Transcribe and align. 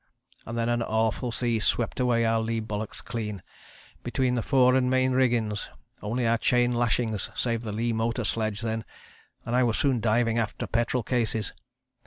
And 0.47 0.57
then 0.57 0.67
an 0.67 0.81
awful 0.81 1.31
sea 1.31 1.59
swept 1.59 1.99
away 1.99 2.25
our 2.25 2.39
lee 2.41 2.59
bulwarks 2.59 3.01
clean, 3.01 3.43
between 4.01 4.33
the 4.33 4.41
fore 4.41 4.73
and 4.73 4.89
main 4.89 5.11
riggings, 5.11 5.69
only 6.01 6.25
our 6.25 6.39
chain 6.39 6.73
lashings 6.73 7.29
saved 7.35 7.61
the 7.61 7.71
lee 7.71 7.93
motor 7.93 8.23
sledge 8.23 8.61
then, 8.61 8.83
and 9.45 9.55
I 9.55 9.61
was 9.61 9.77
soon 9.77 9.99
diving 9.99 10.39
after 10.39 10.65
petrol 10.65 11.03
cases. 11.03 11.53